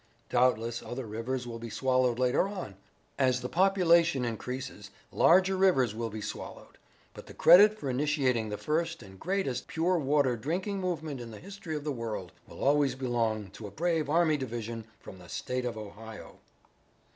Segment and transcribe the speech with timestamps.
[0.31, 2.73] Doubtless, other rivers will be swallowed later on.
[3.19, 6.79] As the population increases, larger rivers will be swallowed,
[7.13, 11.37] but the credit for initiating the first and greatest pure water drinking movement in the
[11.37, 15.65] history of the world will always belong to a brave army division from the state
[15.65, 16.39] of Ohio."